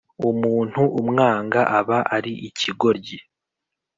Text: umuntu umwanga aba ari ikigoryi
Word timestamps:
umuntu 0.31 0.81
umwanga 1.01 1.61
aba 1.79 1.99
ari 2.15 2.33
ikigoryi 2.47 3.17